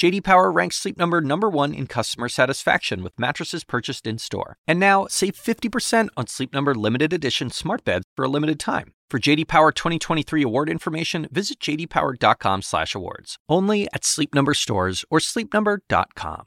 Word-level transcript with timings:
JD 0.00 0.24
Power 0.24 0.50
ranks 0.50 0.76
Sleep 0.76 0.96
Number 0.96 1.20
number 1.20 1.50
1 1.50 1.74
in 1.74 1.86
customer 1.86 2.30
satisfaction 2.30 3.02
with 3.02 3.20
mattresses 3.20 3.64
purchased 3.64 4.06
in-store. 4.06 4.56
And 4.66 4.80
now, 4.80 5.06
save 5.10 5.34
50% 5.34 6.08
on 6.16 6.26
Sleep 6.26 6.54
Number 6.54 6.74
limited 6.74 7.12
edition 7.12 7.50
smart 7.50 7.84
beds 7.84 8.06
for 8.16 8.24
a 8.24 8.28
limited 8.28 8.58
time. 8.58 8.94
For 9.10 9.18
JD 9.18 9.46
Power 9.46 9.72
2023 9.72 10.42
award 10.42 10.70
information, 10.70 11.28
visit 11.30 11.60
jdpower.com/awards. 11.60 13.36
Only 13.46 13.88
at 13.92 14.06
Sleep 14.06 14.34
Number 14.34 14.54
stores 14.54 15.04
or 15.10 15.18
sleepnumber.com. 15.18 16.46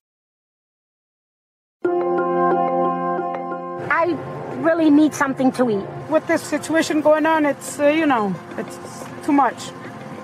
I 3.91 4.17
really 4.63 4.89
need 4.89 5.13
something 5.13 5.52
to 5.52 5.70
eat. 5.70 5.85
With 6.09 6.25
this 6.25 6.41
situation 6.41 7.02
going 7.02 7.27
on, 7.27 7.45
it's 7.45 7.80
uh, 7.80 7.89
you 7.89 8.08
know, 8.08 8.33
it's 8.58 8.80
too 9.23 9.31
much. 9.31 9.70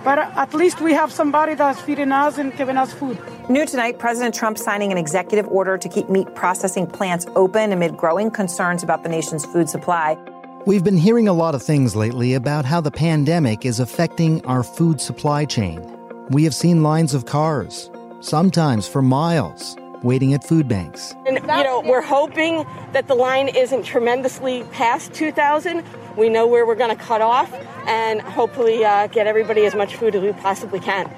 But 0.03 0.19
at 0.19 0.53
least 0.53 0.79
we 0.79 0.93
have 0.93 1.11
somebody 1.11 1.55
that's 1.55 1.81
feeding 1.81 2.11
us 2.11 2.37
and 2.37 2.55
giving 2.55 2.77
us 2.77 2.93
food. 2.93 3.17
New 3.49 3.65
tonight, 3.65 3.99
President 3.99 4.33
Trump 4.33 4.57
signing 4.57 4.91
an 4.91 4.97
executive 4.97 5.47
order 5.49 5.77
to 5.77 5.89
keep 5.89 6.09
meat 6.09 6.33
processing 6.35 6.87
plants 6.87 7.25
open 7.35 7.73
amid 7.73 7.97
growing 7.97 8.31
concerns 8.31 8.81
about 8.81 9.03
the 9.03 9.09
nation's 9.09 9.45
food 9.45 9.69
supply. 9.69 10.17
We've 10.65 10.83
been 10.83 10.97
hearing 10.97 11.27
a 11.27 11.33
lot 11.33 11.55
of 11.55 11.63
things 11.63 11.95
lately 11.95 12.33
about 12.33 12.63
how 12.63 12.79
the 12.79 12.91
pandemic 12.91 13.65
is 13.65 13.79
affecting 13.79 14.45
our 14.45 14.63
food 14.63 15.01
supply 15.01 15.45
chain. 15.45 15.81
We 16.29 16.43
have 16.43 16.53
seen 16.53 16.83
lines 16.83 17.13
of 17.13 17.25
cars, 17.25 17.89
sometimes 18.21 18.87
for 18.87 19.01
miles, 19.01 19.75
waiting 20.03 20.33
at 20.33 20.43
food 20.43 20.67
banks. 20.67 21.15
And, 21.25 21.37
you 21.37 21.63
know, 21.63 21.81
we're 21.85 22.01
hoping 22.01 22.65
that 22.93 23.07
the 23.07 23.15
line 23.15 23.49
isn't 23.49 23.83
tremendously 23.83 24.63
past 24.71 25.13
2,000. 25.13 25.83
We 26.15 26.29
know 26.29 26.47
where 26.47 26.65
we're 26.65 26.75
going 26.75 26.95
to 26.95 27.01
cut 27.01 27.21
off 27.21 27.53
and 27.87 28.21
hopefully 28.21 28.83
uh, 28.83 29.07
get 29.07 29.27
everybody 29.27 29.65
as 29.65 29.75
much 29.75 29.95
food 29.95 30.15
as 30.15 30.21
we 30.21 30.33
possibly 30.33 30.79
can. 30.79 31.13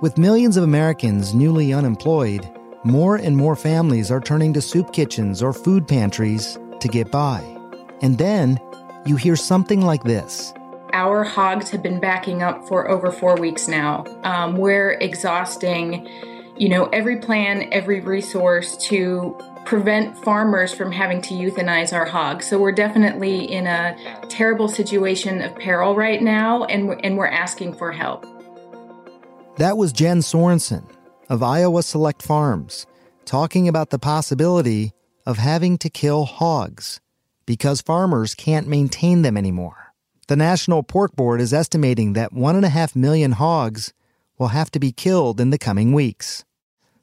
With 0.00 0.16
millions 0.16 0.56
of 0.56 0.64
Americans 0.64 1.34
newly 1.34 1.72
unemployed, 1.72 2.48
more 2.84 3.16
and 3.16 3.36
more 3.36 3.54
families 3.54 4.10
are 4.10 4.20
turning 4.20 4.54
to 4.54 4.62
soup 4.62 4.92
kitchens 4.92 5.42
or 5.42 5.52
food 5.52 5.86
pantries 5.86 6.58
to 6.80 6.88
get 6.88 7.10
by. 7.10 7.40
And 8.00 8.16
then 8.16 8.58
you 9.04 9.16
hear 9.16 9.36
something 9.36 9.82
like 9.82 10.04
this. 10.04 10.54
Our 10.92 11.22
hogs 11.22 11.70
have 11.70 11.82
been 11.82 12.00
backing 12.00 12.42
up 12.42 12.66
for 12.66 12.88
over 12.88 13.12
four 13.12 13.36
weeks 13.36 13.68
now. 13.68 14.04
Um, 14.24 14.56
we're 14.56 14.92
exhausting, 14.92 16.08
you 16.56 16.68
know, 16.68 16.86
every 16.86 17.18
plan, 17.18 17.68
every 17.70 18.00
resource 18.00 18.76
to 18.88 19.36
prevent 19.70 20.18
farmers 20.18 20.74
from 20.74 20.90
having 20.90 21.22
to 21.22 21.32
euthanize 21.32 21.92
our 21.92 22.04
hogs. 22.04 22.48
So 22.48 22.58
we're 22.58 22.72
definitely 22.72 23.44
in 23.44 23.68
a 23.68 23.96
terrible 24.28 24.66
situation 24.66 25.40
of 25.40 25.54
peril 25.54 25.94
right 25.94 26.20
now, 26.20 26.64
and 26.64 26.88
we're, 26.88 26.98
and 27.04 27.16
we're 27.16 27.28
asking 27.28 27.74
for 27.74 27.92
help. 27.92 28.26
That 29.58 29.76
was 29.76 29.92
Jen 29.92 30.22
Sorensen 30.22 30.84
of 31.28 31.44
Iowa 31.44 31.84
Select 31.84 32.20
Farms 32.20 32.84
talking 33.24 33.68
about 33.68 33.90
the 33.90 33.98
possibility 34.00 34.92
of 35.24 35.38
having 35.38 35.78
to 35.78 35.88
kill 35.88 36.24
hogs 36.24 37.00
because 37.46 37.80
farmers 37.80 38.34
can't 38.34 38.66
maintain 38.66 39.22
them 39.22 39.36
anymore. 39.36 39.94
The 40.26 40.34
National 40.34 40.82
Pork 40.82 41.14
Board 41.14 41.40
is 41.40 41.54
estimating 41.54 42.14
that 42.14 42.34
1.5 42.34 42.96
million 42.96 43.32
hogs 43.32 43.92
will 44.36 44.48
have 44.48 44.72
to 44.72 44.80
be 44.80 44.90
killed 44.90 45.40
in 45.40 45.50
the 45.50 45.58
coming 45.58 45.92
weeks. 45.92 46.44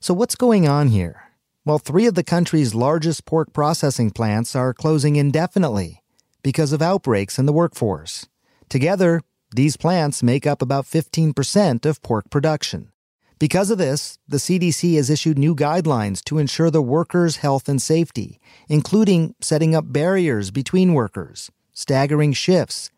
So, 0.02 0.14
what's 0.14 0.36
going 0.36 0.68
on 0.68 0.90
here? 0.90 1.27
Well, 1.68 1.80
three 1.80 2.06
of 2.06 2.16
the 2.16 2.24
country's 2.24 2.74
largest 2.74 3.26
pork 3.26 3.52
processing 3.52 4.12
plants 4.12 4.56
are 4.56 4.74
closing 4.74 5.18
indefinitely 5.18 6.02
because 6.42 6.72
of 6.72 6.82
outbreaks 6.82 7.38
in 7.38 7.46
the 7.46 7.52
workforce. 7.52 8.26
Together, 8.70 9.20
these 9.54 9.76
plants 9.76 10.24
make 10.24 10.48
up 10.48 10.62
about 10.62 10.86
15% 10.86 11.86
of 11.86 12.02
pork 12.02 12.30
production. 12.30 12.94
Because 13.38 13.70
of 13.70 13.80
this, 13.80 14.18
the 14.30 14.38
CDC 14.38 14.96
has 14.96 15.10
issued 15.10 15.38
new 15.38 15.54
guidelines 15.54 16.24
to 16.24 16.38
ensure 16.38 16.72
the 16.72 16.82
workers' 16.82 17.44
health 17.44 17.68
and 17.68 17.82
safety, 17.82 18.40
including 18.70 19.36
setting 19.42 19.76
up 19.76 19.92
barriers 19.92 20.52
between 20.52 20.94
workers, 20.94 21.52
staggering 21.74 22.32
shifts, 22.32 22.92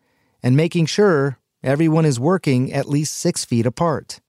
and 0.44 0.56
making 0.56 0.86
sure 0.86 1.40
everyone 1.64 2.04
is 2.04 2.20
working 2.20 2.72
at 2.72 2.88
least 2.88 3.14
six 3.14 3.44
feet 3.44 3.66
apart. 3.66 4.20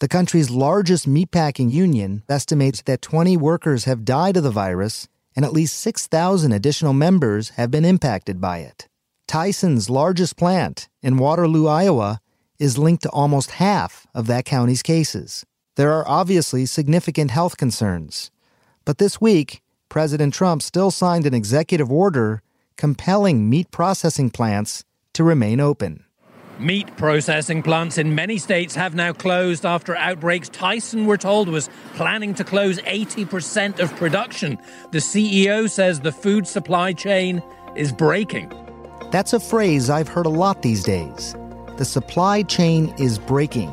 The 0.00 0.08
country's 0.08 0.48
largest 0.48 1.06
meatpacking 1.06 1.70
union 1.70 2.22
estimates 2.26 2.80
that 2.86 3.02
20 3.02 3.36
workers 3.36 3.84
have 3.84 4.06
died 4.06 4.38
of 4.38 4.42
the 4.42 4.50
virus 4.50 5.08
and 5.36 5.44
at 5.44 5.52
least 5.52 5.78
6,000 5.78 6.52
additional 6.52 6.94
members 6.94 7.50
have 7.50 7.70
been 7.70 7.84
impacted 7.84 8.40
by 8.40 8.60
it. 8.60 8.88
Tyson's 9.28 9.90
largest 9.90 10.38
plant 10.38 10.88
in 11.02 11.18
Waterloo, 11.18 11.66
Iowa, 11.66 12.18
is 12.58 12.78
linked 12.78 13.02
to 13.02 13.10
almost 13.10 13.52
half 13.52 14.06
of 14.14 14.26
that 14.26 14.46
county's 14.46 14.82
cases. 14.82 15.44
There 15.76 15.92
are 15.92 16.08
obviously 16.08 16.64
significant 16.64 17.30
health 17.30 17.58
concerns. 17.58 18.30
But 18.86 18.96
this 18.96 19.20
week, 19.20 19.60
President 19.90 20.32
Trump 20.32 20.62
still 20.62 20.90
signed 20.90 21.26
an 21.26 21.34
executive 21.34 21.92
order 21.92 22.42
compelling 22.78 23.50
meat 23.50 23.70
processing 23.70 24.30
plants 24.30 24.82
to 25.12 25.24
remain 25.24 25.60
open. 25.60 26.06
Meat 26.60 26.94
processing 26.98 27.62
plants 27.62 27.96
in 27.96 28.14
many 28.14 28.36
states 28.36 28.74
have 28.74 28.94
now 28.94 29.14
closed 29.14 29.64
after 29.64 29.96
outbreaks. 29.96 30.50
Tyson, 30.50 31.06
we're 31.06 31.16
told, 31.16 31.48
was 31.48 31.70
planning 31.94 32.34
to 32.34 32.44
close 32.44 32.78
80% 32.80 33.80
of 33.80 33.96
production. 33.96 34.58
The 34.90 34.98
CEO 34.98 35.70
says 35.70 36.00
the 36.00 36.12
food 36.12 36.46
supply 36.46 36.92
chain 36.92 37.42
is 37.76 37.92
breaking. 37.92 38.52
That's 39.10 39.32
a 39.32 39.40
phrase 39.40 39.88
I've 39.88 40.08
heard 40.08 40.26
a 40.26 40.28
lot 40.30 40.60
these 40.60 40.84
days. 40.84 41.34
The 41.78 41.86
supply 41.86 42.42
chain 42.42 42.94
is 42.98 43.18
breaking. 43.18 43.72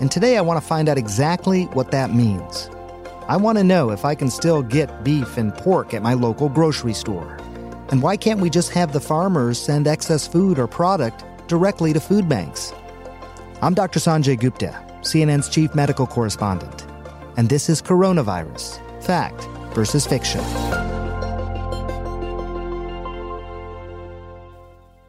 And 0.00 0.08
today 0.08 0.38
I 0.38 0.40
want 0.40 0.62
to 0.62 0.68
find 0.68 0.88
out 0.88 0.96
exactly 0.96 1.64
what 1.72 1.90
that 1.90 2.14
means. 2.14 2.70
I 3.26 3.36
want 3.38 3.58
to 3.58 3.64
know 3.64 3.90
if 3.90 4.04
I 4.04 4.14
can 4.14 4.30
still 4.30 4.62
get 4.62 5.02
beef 5.02 5.36
and 5.36 5.52
pork 5.52 5.92
at 5.92 6.02
my 6.02 6.14
local 6.14 6.48
grocery 6.48 6.94
store. 6.94 7.38
And 7.90 8.02
why 8.02 8.16
can't 8.16 8.38
we 8.38 8.50
just 8.50 8.70
have 8.70 8.92
the 8.92 9.00
farmers 9.00 9.58
send 9.58 9.88
excess 9.88 10.28
food 10.28 10.60
or 10.60 10.68
product 10.68 11.24
directly 11.46 11.92
to 11.92 12.00
food 12.00 12.28
banks? 12.28 12.72
I'm 13.62 13.74
Dr. 13.74 14.00
Sanjay 14.00 14.38
Gupta, 14.38 14.74
CNN's 15.00 15.48
chief 15.48 15.74
medical 15.74 16.06
correspondent. 16.06 16.86
And 17.36 17.48
this 17.48 17.68
is 17.68 17.80
Coronavirus 17.80 18.80
Fact 19.02 19.42
versus 19.74 20.06
Fiction. 20.06 20.42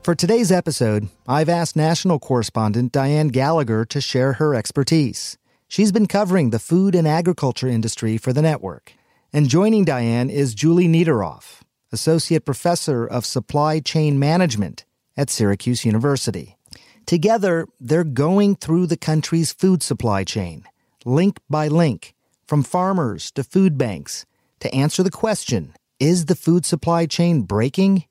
For 0.04 0.14
today's 0.14 0.52
episode, 0.52 1.08
I've 1.28 1.50
asked 1.50 1.76
national 1.76 2.20
correspondent 2.20 2.94
Dianne 2.94 3.32
Gallagher 3.32 3.86
to 3.86 4.00
share 4.00 4.34
her 4.34 4.54
expertise. 4.54 5.38
She's 5.68 5.92
been 5.92 6.06
covering 6.06 6.52
the 6.52 6.60
food 6.60 6.94
and 6.94 7.08
agriculture 7.08 7.68
industry 7.68 8.18
for 8.18 8.32
the 8.32 8.44
network. 8.44 8.94
And 9.34 9.50
joining 9.50 9.84
Dianne 9.84 10.30
is 10.30 10.54
Julie 10.54 10.88
Niederhoff, 10.88 11.62
Associate 11.92 12.46
Professor 12.46 13.06
of 13.06 13.26
Supply 13.26 13.80
Chain 13.80 14.20
Management 14.20 14.86
at 15.18 15.30
Syracuse 15.30 15.86
University. 15.86 16.58
Together, 17.06 17.68
they're 17.80 18.04
going 18.04 18.56
through 18.56 18.88
the 18.88 18.98
country's 18.98 19.54
food 19.54 19.84
supply 19.84 20.24
chain, 20.24 20.66
link 21.06 21.40
by 21.50 21.68
link, 21.68 22.16
from 22.48 22.64
farmers 22.64 23.32
to 23.32 23.44
food 23.44 23.78
banks, 23.78 24.26
to 24.60 24.74
answer 24.74 25.04
the 25.04 25.12
question 25.12 25.74
Is 26.00 26.26
the 26.26 26.36
food 26.36 26.66
supply 26.66 27.06
chain 27.06 27.44
breaking? 27.44 28.06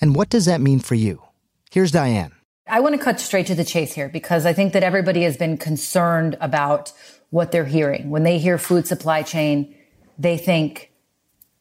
And 0.00 0.16
what 0.16 0.30
does 0.30 0.46
that 0.46 0.60
mean 0.60 0.80
for 0.80 0.94
you? 0.94 1.22
Here's 1.70 1.92
Dianne. 1.92 2.32
I 2.66 2.80
want 2.80 2.94
to 2.94 3.02
cut 3.02 3.20
straight 3.20 3.46
to 3.48 3.54
the 3.54 3.64
chase 3.64 3.92
here 3.92 4.08
because 4.08 4.46
I 4.46 4.52
think 4.52 4.72
that 4.72 4.82
everybody 4.82 5.22
has 5.22 5.36
been 5.36 5.58
concerned 5.58 6.36
about 6.40 6.92
what 7.30 7.52
they're 7.52 7.64
hearing. 7.64 8.10
When 8.10 8.22
they 8.22 8.38
hear 8.38 8.58
food 8.58 8.86
supply 8.86 9.22
chain, 9.22 9.74
they 10.18 10.38
think, 10.38 10.92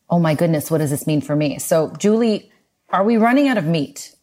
oh 0.09 0.19
my 0.19 0.35
goodness, 0.35 0.71
what 0.71 0.79
does 0.79 0.89
this 0.89 1.07
mean 1.07 1.21
for 1.21 1.35
me? 1.35 1.59
So, 1.59 1.93
Julie, 1.97 2.51
are 2.89 3.03
we 3.03 3.17
running 3.17 3.47
out 3.47 3.57
of 3.57 3.65
meat? 3.65 4.15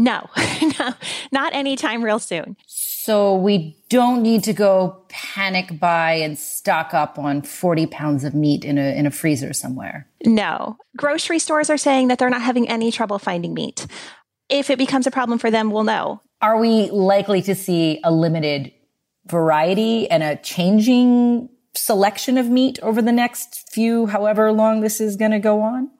No, 0.00 0.30
no, 0.78 0.94
not 1.30 1.54
anytime 1.54 2.02
real 2.02 2.18
soon. 2.18 2.56
So 2.66 3.34
we 3.34 3.76
don't 3.90 4.22
need 4.22 4.42
to 4.44 4.54
go 4.54 5.04
panic 5.10 5.78
buy 5.78 6.12
and 6.12 6.38
stock 6.38 6.94
up 6.94 7.18
on 7.18 7.42
40 7.42 7.86
pounds 7.86 8.24
of 8.24 8.34
meat 8.34 8.64
in 8.64 8.78
a, 8.78 8.96
in 8.96 9.04
a 9.04 9.10
freezer 9.10 9.52
somewhere. 9.52 10.08
No. 10.24 10.78
Grocery 10.96 11.38
stores 11.38 11.68
are 11.68 11.76
saying 11.76 12.08
that 12.08 12.18
they're 12.18 12.30
not 12.30 12.40
having 12.40 12.66
any 12.66 12.90
trouble 12.90 13.18
finding 13.18 13.52
meat. 13.52 13.86
If 14.48 14.70
it 14.70 14.78
becomes 14.78 15.06
a 15.06 15.10
problem 15.10 15.38
for 15.38 15.50
them, 15.50 15.70
we'll 15.70 15.84
know. 15.84 16.22
Are 16.40 16.58
we 16.58 16.90
likely 16.90 17.42
to 17.42 17.54
see 17.54 18.00
a 18.02 18.10
limited 18.10 18.72
variety 19.26 20.10
and 20.10 20.22
a 20.22 20.36
changing 20.36 21.50
selection 21.74 22.38
of 22.38 22.48
meat 22.48 22.78
over 22.80 23.02
the 23.02 23.12
next 23.12 23.68
few, 23.70 24.06
however 24.06 24.50
long 24.50 24.80
this 24.80 24.98
is 24.98 25.16
going 25.16 25.32
to 25.32 25.38
go 25.38 25.60
on? 25.60 25.90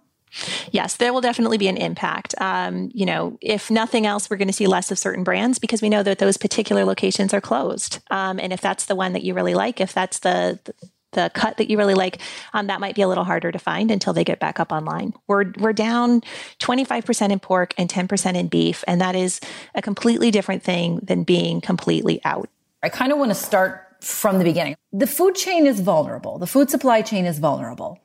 Yes, 0.71 0.97
there 0.97 1.13
will 1.13 1.21
definitely 1.21 1.59
be 1.59 1.69
an 1.69 1.77
impact. 1.77 2.35
Um, 2.41 2.91
you 2.95 3.07
know, 3.07 3.39
if 3.41 3.71
nothing 3.71 4.07
else, 4.07 4.31
we're 4.31 4.37
going 4.37 4.49
to 4.49 4.55
see 4.55 4.67
less 4.67 4.91
of 4.91 4.99
certain 4.99 5.25
brands 5.25 5.59
because 5.59 5.83
we 5.83 5.89
know 5.89 6.03
that 6.03 6.19
those 6.19 6.37
particular 6.37 6.85
locations 6.85 7.35
are 7.35 7.41
closed. 7.41 7.99
Um, 8.11 8.39
and 8.39 8.53
if 8.53 8.61
that's 8.61 8.87
the 8.87 8.95
one 8.95 9.13
that 9.13 9.23
you 9.23 9.35
really 9.35 9.55
like, 9.55 9.81
if 9.81 9.93
that's 9.93 10.21
the, 10.21 10.59
the 10.65 10.75
the 11.13 11.31
cut 11.35 11.57
that 11.57 11.71
you 11.71 11.77
really 11.77 11.95
like, 11.95 12.21
um, 12.53 12.69
that 12.69 12.81
might 12.81 12.95
be 12.95 13.03
a 13.03 13.09
little 13.09 13.25
harder 13.25 13.51
to 13.51 13.59
find 13.59 13.91
until 13.91 14.13
they 14.13 14.25
get 14.25 14.39
back 14.39 14.61
up 14.61 14.73
online. 14.73 15.13
We're 15.27 15.53
we're 15.59 15.73
down 15.73 16.23
25% 16.61 17.31
in 17.31 17.41
pork 17.41 17.75
and 17.77 17.89
10% 17.91 18.35
in 18.37 18.49
beef, 18.49 18.85
and 18.87 19.01
that 19.01 19.17
is 19.17 19.41
a 19.75 19.83
completely 19.83 20.31
different 20.31 20.63
thing 20.63 21.01
than 21.03 21.25
being 21.25 21.61
completely 21.61 22.21
out. 22.25 22.49
I 22.83 22.89
kind 22.89 23.13
of 23.13 23.19
want 23.19 23.31
to 23.31 23.35
start 23.35 23.87
from 24.01 24.39
the 24.39 24.45
beginning. 24.45 24.77
The 24.93 25.07
food 25.07 25.35
chain 25.35 25.67
is 25.67 25.81
vulnerable. 25.81 26.39
The 26.39 26.47
food 26.47 26.71
supply 26.71 27.03
chain 27.03 27.27
is 27.27 27.39
vulnerable, 27.39 27.99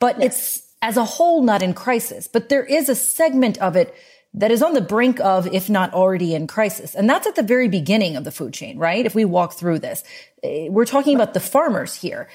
but 0.00 0.20
yes. 0.20 0.26
it's 0.26 0.63
as 0.84 0.98
a 0.98 1.04
whole 1.04 1.42
not 1.42 1.62
in 1.62 1.72
crisis. 1.72 2.28
But 2.28 2.50
there 2.50 2.64
is 2.64 2.90
a 2.90 2.94
segment 2.94 3.56
of 3.58 3.74
it 3.74 3.94
that 4.34 4.50
is 4.50 4.62
on 4.62 4.74
the 4.74 4.82
brink 4.82 5.18
of, 5.20 5.46
if 5.46 5.70
not 5.70 5.94
already 5.94 6.34
in 6.34 6.46
crisis. 6.46 6.94
And 6.94 7.08
that's 7.08 7.26
at 7.26 7.36
the 7.36 7.42
very 7.42 7.68
beginning 7.68 8.16
of 8.16 8.24
the 8.24 8.30
food 8.30 8.52
chain, 8.52 8.76
right? 8.76 9.06
If 9.06 9.14
we 9.14 9.24
walk 9.24 9.54
through 9.54 9.78
this, 9.78 10.04
eh, 10.42 10.68
we're 10.68 10.84
talking 10.84 11.14
about 11.14 11.32
the 11.32 11.40
farmers 11.40 11.94
here. 11.94 12.28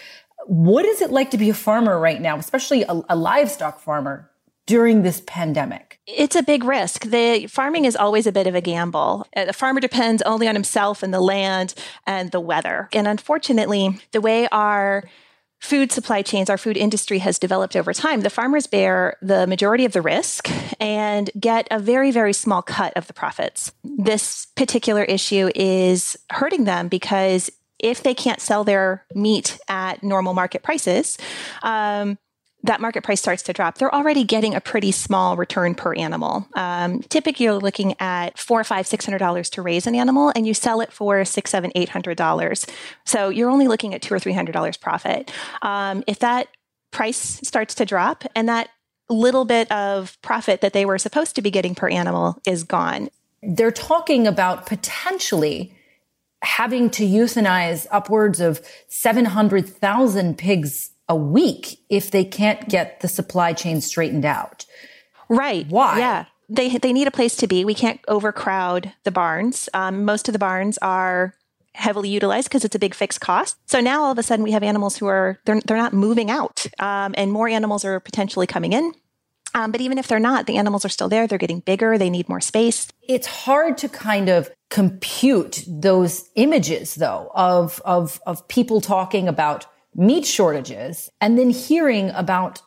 What 0.47 0.85
is 0.85 1.01
it 1.01 1.11
like 1.11 1.29
to 1.31 1.37
be 1.37 1.51
a 1.51 1.53
farmer 1.53 1.99
right 1.99 2.19
now, 2.19 2.37
especially 2.37 2.83
a, 2.83 3.01
a 3.09 3.15
livestock 3.15 3.81
farmer 3.81 4.31
during 4.65 5.03
this 5.03 5.21
pandemic? 5.27 5.99
It's 6.07 6.35
a 6.35 6.41
big 6.41 6.63
risk. 6.63 7.03
The 7.05 7.45
farming 7.45 7.85
is 7.85 7.95
always 7.95 8.25
a 8.25 8.31
bit 8.31 8.47
of 8.47 8.55
a 8.55 8.61
gamble. 8.61 9.27
Uh, 9.35 9.45
the 9.45 9.53
farmer 9.53 9.79
depends 9.79 10.23
only 10.23 10.47
on 10.47 10.55
himself 10.55 11.03
and 11.03 11.13
the 11.13 11.21
land 11.21 11.75
and 12.07 12.31
the 12.31 12.39
weather. 12.39 12.89
And 12.93 13.07
unfortunately, 13.07 13.99
the 14.11 14.21
way 14.21 14.47
our 14.47 15.03
food 15.59 15.91
supply 15.91 16.21
chains, 16.21 16.49
our 16.49 16.57
food 16.57 16.77
industry 16.77 17.19
has 17.19 17.37
developed 17.37 17.75
over 17.75 17.93
time, 17.93 18.21
the 18.21 18.29
farmers 18.29 18.67
bear 18.67 19.17
the 19.21 19.45
majority 19.47 19.85
of 19.85 19.91
the 19.91 20.01
risk 20.01 20.49
and 20.79 21.29
get 21.39 21.67
a 21.69 21.79
very, 21.79 22.11
very 22.11 22.33
small 22.33 22.61
cut 22.61 22.93
of 22.95 23.07
the 23.07 23.13
profits. 23.13 23.71
This 23.83 24.47
particular 24.55 25.03
issue 25.03 25.49
is 25.55 26.17
hurting 26.31 26.63
them 26.63 26.87
because 26.87 27.49
if 27.77 28.03
they 28.03 28.13
can't 28.13 28.41
sell 28.41 28.63
their 28.63 29.05
meat 29.13 29.59
at 29.67 30.03
normal 30.03 30.33
market 30.33 30.63
prices, 30.63 31.17
um, 31.63 32.17
that 32.63 32.81
market 32.81 33.03
price 33.03 33.21
starts 33.21 33.43
to 33.43 33.53
drop, 33.53 33.77
they're 33.77 33.93
already 33.93 34.23
getting 34.23 34.53
a 34.53 34.61
pretty 34.61 34.91
small 34.91 35.37
return 35.37 35.75
per 35.75 35.93
animal. 35.93 36.47
Um, 36.55 37.01
typically, 37.03 37.45
you're 37.45 37.55
looking 37.55 37.95
at 37.99 38.37
four, 38.37 38.63
five, 38.63 38.85
six 38.85 39.05
hundred 39.05 39.19
dollars 39.19 39.49
to 39.51 39.61
raise 39.61 39.87
an 39.87 39.95
animal, 39.95 40.31
and 40.35 40.45
you 40.45 40.53
sell 40.53 40.81
it 40.81 40.91
for 40.91 41.23
six, 41.23 41.51
seven, 41.51 41.71
eight 41.75 41.89
hundred 41.89 42.17
dollars. 42.17 42.65
So 43.05 43.29
you're 43.29 43.49
only 43.49 43.67
looking 43.67 43.93
at 43.93 44.01
two 44.01 44.13
or 44.13 44.19
three 44.19 44.33
hundred 44.33 44.51
dollars 44.51 44.77
profit. 44.77 45.31
Um, 45.61 46.03
if 46.05 46.19
that 46.19 46.47
price 46.91 47.39
starts 47.43 47.75
to 47.75 47.85
drop, 47.85 48.25
and 48.35 48.49
that 48.49 48.69
little 49.09 49.45
bit 49.45 49.71
of 49.71 50.21
profit 50.21 50.61
that 50.61 50.73
they 50.73 50.85
were 50.85 50.97
supposed 50.97 51.35
to 51.35 51.41
be 51.41 51.51
getting 51.51 51.75
per 51.75 51.87
animal 51.87 52.39
is 52.45 52.63
gone, 52.63 53.09
they're 53.41 53.71
talking 53.71 54.27
about 54.27 54.65
potentially 54.65 55.73
having 56.41 56.89
to 56.89 57.03
euthanize 57.03 57.87
upwards 57.89 58.39
of 58.41 58.61
seven 58.87 59.25
hundred 59.25 59.67
thousand 59.67 60.37
pigs 60.37 60.91
a 61.09 61.15
week 61.15 61.79
if 61.89 62.11
they 62.11 62.23
can't 62.23 62.69
get 62.69 63.01
the 63.01 63.07
supply 63.07 63.51
chain 63.51 63.81
straightened 63.81 64.25
out. 64.25 64.65
Right. 65.27 65.67
Why? 65.67 65.99
Yeah. 65.99 66.25
They, 66.47 66.77
they 66.77 66.93
need 66.93 67.07
a 67.07 67.11
place 67.11 67.35
to 67.37 67.47
be. 67.47 67.65
We 67.65 67.75
can't 67.75 67.99
overcrowd 68.07 68.93
the 69.03 69.11
barns. 69.11 69.69
Um, 69.73 70.05
most 70.05 70.29
of 70.29 70.33
the 70.33 70.39
barns 70.39 70.77
are 70.79 71.35
heavily 71.73 72.09
utilized 72.09 72.49
because 72.49 72.65
it's 72.65 72.75
a 72.75 72.79
big 72.79 72.93
fixed 72.93 73.21
cost. 73.21 73.57
So 73.65 73.79
now 73.79 74.03
all 74.03 74.11
of 74.11 74.17
a 74.17 74.23
sudden 74.23 74.43
we 74.43 74.51
have 74.51 74.63
animals 74.63 74.97
who 74.97 75.07
are 75.07 75.39
they're 75.45 75.61
they're 75.61 75.77
not 75.77 75.93
moving 75.93 76.31
out, 76.31 76.65
um, 76.79 77.13
and 77.17 77.31
more 77.31 77.47
animals 77.47 77.85
are 77.85 77.99
potentially 77.99 78.47
coming 78.47 78.73
in. 78.73 78.93
Um, 79.55 79.71
but 79.71 79.81
even 79.81 79.97
if 79.97 80.07
they're 80.07 80.19
not, 80.19 80.45
the 80.45 80.57
animals 80.57 80.85
are 80.85 80.89
still 80.89 81.09
there. 81.09 81.25
They're 81.25 81.39
getting 81.39 81.61
bigger. 81.61 81.97
They 81.97 82.09
need 82.09 82.29
more 82.29 82.41
space. 82.41 82.87
It's 83.01 83.25
hard 83.25 83.79
to 83.79 83.89
kind 83.89 84.29
of 84.29 84.51
compute 84.69 85.63
those 85.67 86.29
images, 86.35 86.95
though, 86.95 87.31
of 87.33 87.81
of 87.85 88.19
of 88.25 88.47
people 88.47 88.81
talking 88.81 89.27
about 89.27 89.65
meat 89.95 90.25
shortages 90.25 91.09
and 91.19 91.37
then 91.37 91.49
hearing 91.49 92.09
about 92.11 92.61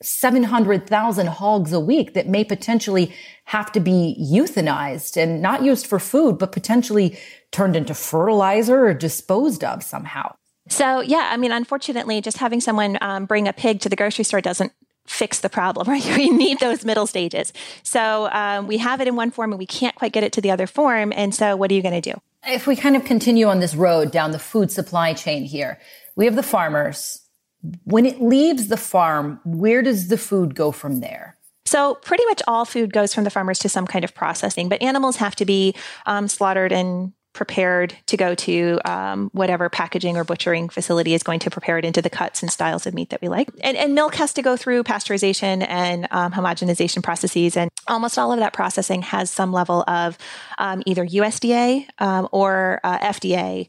700,000 0.00 1.26
hogs 1.26 1.72
a 1.72 1.80
week 1.80 2.14
that 2.14 2.28
may 2.28 2.44
potentially 2.44 3.12
have 3.44 3.72
to 3.72 3.80
be 3.80 4.16
euthanized 4.32 5.16
and 5.16 5.42
not 5.42 5.62
used 5.62 5.86
for 5.86 5.98
food, 5.98 6.38
but 6.38 6.52
potentially 6.52 7.18
turned 7.50 7.74
into 7.74 7.94
fertilizer 7.94 8.86
or 8.86 8.94
disposed 8.94 9.64
of 9.64 9.82
somehow. 9.82 10.34
So, 10.68 11.00
yeah, 11.00 11.30
I 11.32 11.36
mean, 11.36 11.50
unfortunately, 11.50 12.20
just 12.20 12.36
having 12.36 12.60
someone 12.60 12.98
um, 13.00 13.24
bring 13.24 13.48
a 13.48 13.52
pig 13.52 13.80
to 13.80 13.88
the 13.88 13.96
grocery 13.96 14.24
store 14.24 14.40
doesn't 14.40 14.72
fix 15.06 15.40
the 15.40 15.48
problem, 15.48 15.88
right? 15.88 16.04
We 16.16 16.30
need 16.30 16.60
those 16.60 16.84
middle 16.84 17.06
stages. 17.06 17.52
So, 17.82 18.28
um, 18.30 18.66
we 18.66 18.78
have 18.78 19.00
it 19.00 19.08
in 19.08 19.16
one 19.16 19.30
form 19.30 19.52
and 19.52 19.58
we 19.58 19.66
can't 19.66 19.96
quite 19.96 20.12
get 20.12 20.22
it 20.22 20.32
to 20.34 20.40
the 20.40 20.50
other 20.50 20.66
form. 20.66 21.12
And 21.16 21.34
so, 21.34 21.56
what 21.56 21.70
are 21.70 21.74
you 21.74 21.82
going 21.82 22.00
to 22.00 22.12
do? 22.12 22.20
If 22.46 22.66
we 22.66 22.76
kind 22.76 22.94
of 22.94 23.04
continue 23.04 23.48
on 23.48 23.58
this 23.58 23.74
road 23.74 24.12
down 24.12 24.30
the 24.30 24.38
food 24.38 24.70
supply 24.70 25.12
chain 25.12 25.42
here, 25.42 25.80
we 26.18 26.26
have 26.26 26.36
the 26.36 26.42
farmers. 26.42 27.22
When 27.84 28.04
it 28.04 28.20
leaves 28.20 28.66
the 28.68 28.76
farm, 28.76 29.40
where 29.44 29.82
does 29.82 30.08
the 30.08 30.18
food 30.18 30.54
go 30.54 30.72
from 30.72 31.00
there? 31.00 31.36
So, 31.64 31.94
pretty 31.96 32.24
much 32.26 32.42
all 32.48 32.64
food 32.64 32.92
goes 32.92 33.14
from 33.14 33.24
the 33.24 33.30
farmers 33.30 33.58
to 33.60 33.68
some 33.68 33.86
kind 33.86 34.04
of 34.04 34.14
processing, 34.14 34.68
but 34.68 34.82
animals 34.82 35.16
have 35.16 35.36
to 35.36 35.44
be 35.44 35.74
um, 36.06 36.26
slaughtered 36.26 36.72
and 36.72 37.12
prepared 37.34 37.96
to 38.06 38.16
go 38.16 38.34
to 38.34 38.80
um, 38.84 39.30
whatever 39.32 39.68
packaging 39.68 40.16
or 40.16 40.24
butchering 40.24 40.68
facility 40.68 41.14
is 41.14 41.22
going 41.22 41.38
to 41.38 41.50
prepare 41.50 41.78
it 41.78 41.84
into 41.84 42.02
the 42.02 42.10
cuts 42.10 42.42
and 42.42 42.50
styles 42.50 42.84
of 42.86 42.94
meat 42.94 43.10
that 43.10 43.20
we 43.20 43.28
like. 43.28 43.48
And, 43.60 43.76
and 43.76 43.94
milk 43.94 44.16
has 44.16 44.32
to 44.32 44.42
go 44.42 44.56
through 44.56 44.82
pasteurization 44.82 45.64
and 45.68 46.08
um, 46.10 46.32
homogenization 46.32 47.02
processes. 47.02 47.56
And 47.56 47.70
almost 47.86 48.18
all 48.18 48.32
of 48.32 48.40
that 48.40 48.54
processing 48.54 49.02
has 49.02 49.30
some 49.30 49.52
level 49.52 49.84
of 49.86 50.18
um, 50.56 50.82
either 50.84 51.06
USDA 51.06 51.86
um, 52.00 52.28
or 52.32 52.80
uh, 52.82 52.98
FDA 52.98 53.68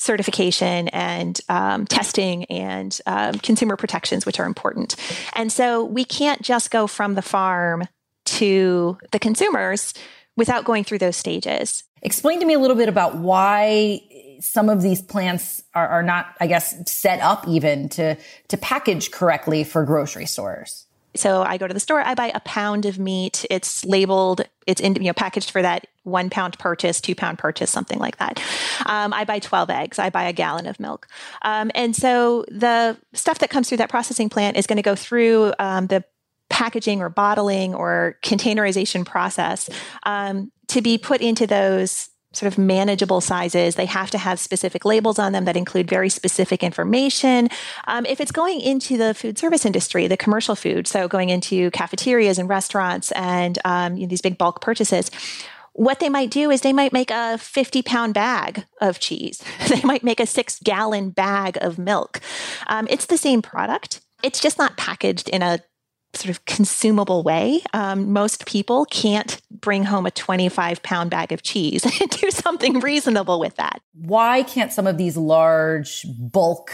certification 0.00 0.88
and 0.88 1.40
um, 1.50 1.86
testing 1.86 2.44
and 2.46 2.98
um, 3.06 3.34
consumer 3.38 3.76
protections, 3.76 4.24
which 4.24 4.40
are 4.40 4.46
important. 4.46 4.96
And 5.34 5.52
so 5.52 5.84
we 5.84 6.06
can't 6.06 6.40
just 6.40 6.70
go 6.70 6.86
from 6.86 7.14
the 7.14 7.22
farm 7.22 7.86
to 8.24 8.96
the 9.12 9.18
consumers 9.18 9.92
without 10.36 10.64
going 10.64 10.84
through 10.84 10.98
those 10.98 11.16
stages. 11.16 11.84
Explain 12.00 12.40
to 12.40 12.46
me 12.46 12.54
a 12.54 12.58
little 12.58 12.76
bit 12.76 12.88
about 12.88 13.16
why 13.16 14.00
some 14.40 14.70
of 14.70 14.80
these 14.80 15.02
plants 15.02 15.62
are, 15.74 15.86
are 15.86 16.02
not, 16.02 16.34
I 16.40 16.46
guess, 16.46 16.90
set 16.90 17.20
up 17.20 17.46
even 17.46 17.90
to 17.90 18.16
to 18.48 18.56
package 18.56 19.10
correctly 19.10 19.64
for 19.64 19.84
grocery 19.84 20.24
stores. 20.24 20.86
So 21.14 21.42
I 21.42 21.56
go 21.56 21.66
to 21.66 21.74
the 21.74 21.80
store, 21.80 22.00
I 22.00 22.14
buy 22.14 22.30
a 22.34 22.40
pound 22.40 22.86
of 22.86 22.98
meat. 22.98 23.44
It's 23.50 23.84
labeled, 23.84 24.42
it's 24.66 24.80
in, 24.80 24.94
you 24.94 25.04
know 25.04 25.12
packaged 25.12 25.50
for 25.50 25.62
that 25.62 25.86
one 26.04 26.30
pound 26.30 26.58
purchase, 26.58 27.00
two 27.00 27.14
pound 27.14 27.38
purchase, 27.38 27.70
something 27.70 27.98
like 27.98 28.16
that. 28.18 28.42
Um, 28.86 29.12
I 29.12 29.24
buy 29.24 29.38
12 29.38 29.70
eggs. 29.70 29.98
I 29.98 30.10
buy 30.10 30.24
a 30.24 30.32
gallon 30.32 30.66
of 30.66 30.80
milk. 30.80 31.08
Um, 31.42 31.70
and 31.74 31.94
so 31.94 32.44
the 32.48 32.96
stuff 33.12 33.38
that 33.40 33.50
comes 33.50 33.68
through 33.68 33.78
that 33.78 33.90
processing 33.90 34.28
plant 34.28 34.56
is 34.56 34.66
going 34.66 34.76
to 34.76 34.82
go 34.82 34.94
through 34.94 35.52
um, 35.58 35.88
the 35.88 36.04
packaging 36.48 37.00
or 37.00 37.08
bottling 37.08 37.74
or 37.74 38.18
containerization 38.22 39.06
process 39.06 39.70
um, 40.04 40.50
to 40.68 40.82
be 40.82 40.98
put 40.98 41.20
into 41.20 41.46
those 41.46 42.10
sort 42.32 42.52
of 42.52 42.58
manageable 42.58 43.20
sizes. 43.20 43.74
They 43.74 43.86
have 43.86 44.10
to 44.10 44.18
have 44.18 44.38
specific 44.38 44.84
labels 44.84 45.18
on 45.18 45.32
them 45.32 45.44
that 45.46 45.56
include 45.56 45.90
very 45.90 46.08
specific 46.08 46.62
information. 46.62 47.48
Um, 47.88 48.06
if 48.06 48.20
it's 48.20 48.30
going 48.30 48.60
into 48.60 48.96
the 48.96 49.14
food 49.14 49.36
service 49.36 49.66
industry, 49.66 50.06
the 50.06 50.16
commercial 50.16 50.54
food, 50.54 50.86
so 50.86 51.08
going 51.08 51.28
into 51.28 51.70
cafeterias 51.72 52.38
and 52.38 52.48
restaurants 52.48 53.10
and 53.12 53.58
um, 53.64 53.96
you 53.96 54.02
know, 54.02 54.08
these 54.08 54.20
big 54.20 54.38
bulk 54.38 54.60
purchases, 54.60 55.10
what 55.72 56.00
they 56.00 56.08
might 56.08 56.30
do 56.30 56.50
is 56.50 56.60
they 56.60 56.72
might 56.72 56.92
make 56.92 57.10
a 57.10 57.38
50 57.38 57.82
pound 57.82 58.14
bag 58.14 58.64
of 58.80 59.00
cheese. 59.00 59.42
They 59.68 59.82
might 59.82 60.02
make 60.02 60.18
a 60.18 60.26
six 60.26 60.58
gallon 60.58 61.10
bag 61.10 61.56
of 61.60 61.78
milk. 61.78 62.20
Um, 62.66 62.88
it's 62.90 63.06
the 63.06 63.16
same 63.16 63.40
product. 63.40 64.00
It's 64.22 64.40
just 64.40 64.58
not 64.58 64.76
packaged 64.76 65.28
in 65.28 65.42
a 65.42 65.60
sort 66.14 66.30
of 66.30 66.44
consumable 66.44 67.22
way. 67.22 67.62
Um, 67.72 68.12
most 68.12 68.46
people 68.46 68.84
can't 68.86 69.40
bring 69.50 69.84
home 69.84 70.06
a 70.06 70.10
25 70.10 70.82
pound 70.82 71.10
bag 71.10 71.32
of 71.32 71.42
cheese 71.42 71.84
and 72.00 72.10
do 72.10 72.30
something 72.30 72.80
reasonable 72.80 73.40
with 73.40 73.56
that. 73.56 73.80
Why 73.94 74.42
can't 74.42 74.72
some 74.72 74.86
of 74.86 74.98
these 74.98 75.16
large 75.16 76.04
bulk 76.18 76.72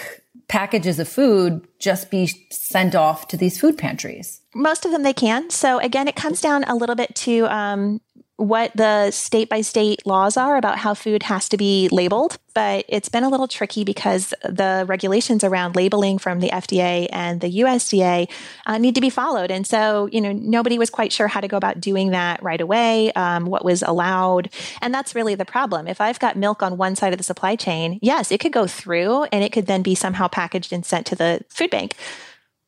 packages 0.48 0.98
of 0.98 1.08
food 1.08 1.66
just 1.78 2.10
be 2.10 2.30
sent 2.50 2.94
off 2.94 3.28
to 3.28 3.36
these 3.36 3.60
food 3.60 3.76
pantries? 3.76 4.40
Most 4.54 4.84
of 4.84 4.92
them 4.92 5.02
they 5.02 5.12
can. 5.12 5.50
So 5.50 5.78
again, 5.78 6.08
it 6.08 6.16
comes 6.16 6.40
down 6.40 6.64
a 6.64 6.74
little 6.74 6.94
bit 6.94 7.14
to 7.16 7.46
um, 7.46 8.00
what 8.36 8.70
the 8.74 9.10
state 9.10 9.48
by 9.48 9.62
state 9.62 10.06
laws 10.06 10.36
are 10.36 10.56
about 10.56 10.78
how 10.78 10.92
food 10.92 11.22
has 11.22 11.48
to 11.48 11.56
be 11.56 11.88
labeled, 11.90 12.36
but 12.54 12.84
it's 12.86 13.08
been 13.08 13.24
a 13.24 13.30
little 13.30 13.48
tricky 13.48 13.82
because 13.82 14.34
the 14.42 14.84
regulations 14.86 15.42
around 15.42 15.74
labeling 15.74 16.18
from 16.18 16.40
the 16.40 16.50
FDA 16.50 17.08
and 17.12 17.40
the 17.40 17.60
USDA 17.60 18.30
uh, 18.66 18.78
need 18.78 18.94
to 18.94 19.00
be 19.00 19.08
followed. 19.08 19.50
And 19.50 19.66
so, 19.66 20.08
you 20.12 20.20
know, 20.20 20.32
nobody 20.32 20.78
was 20.78 20.90
quite 20.90 21.12
sure 21.12 21.28
how 21.28 21.40
to 21.40 21.48
go 21.48 21.56
about 21.56 21.80
doing 21.80 22.10
that 22.10 22.42
right 22.42 22.60
away, 22.60 23.10
um, 23.12 23.46
what 23.46 23.64
was 23.64 23.82
allowed. 23.82 24.50
And 24.82 24.92
that's 24.92 25.14
really 25.14 25.34
the 25.34 25.46
problem. 25.46 25.88
If 25.88 26.02
I've 26.02 26.18
got 26.18 26.36
milk 26.36 26.62
on 26.62 26.76
one 26.76 26.94
side 26.94 27.14
of 27.14 27.18
the 27.18 27.24
supply 27.24 27.56
chain, 27.56 27.98
yes, 28.02 28.30
it 28.30 28.40
could 28.40 28.52
go 28.52 28.66
through 28.66 29.24
and 29.24 29.42
it 29.42 29.52
could 29.52 29.66
then 29.66 29.82
be 29.82 29.94
somehow 29.94 30.28
packaged 30.28 30.74
and 30.74 30.84
sent 30.84 31.06
to 31.06 31.16
the 31.16 31.42
food 31.48 31.70
bank 31.70 31.94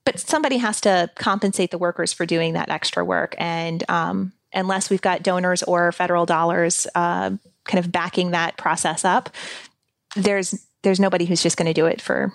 but 0.04 0.18
somebody 0.18 0.56
has 0.56 0.80
to 0.80 1.10
compensate 1.16 1.70
the 1.70 1.76
workers 1.76 2.14
for 2.14 2.24
doing 2.24 2.54
that 2.54 2.70
extra 2.70 3.04
work. 3.04 3.34
And 3.36 3.84
um, 3.90 4.32
unless 4.52 4.90
we've 4.90 5.02
got 5.02 5.22
donors 5.22 5.62
or 5.62 5.92
federal 5.92 6.26
dollars 6.26 6.86
uh, 6.94 7.30
kind 7.64 7.84
of 7.84 7.92
backing 7.92 8.30
that 8.32 8.56
process 8.56 9.04
up, 9.04 9.30
there's 10.16 10.66
there's 10.82 11.00
nobody 11.00 11.24
who's 11.24 11.42
just 11.42 11.56
going 11.56 11.66
to 11.66 11.74
do 11.74 11.86
it 11.86 12.00
for 12.00 12.32